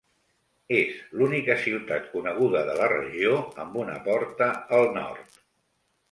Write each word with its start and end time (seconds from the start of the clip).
És 0.75 0.95
l'única 1.17 1.57
ciutat 1.65 2.07
coneguda 2.13 2.63
de 2.69 2.77
la 2.79 2.87
regió 2.93 3.35
amb 3.65 3.77
una 3.83 3.99
porta 4.09 4.47
al 4.79 4.89
nord. 4.97 5.37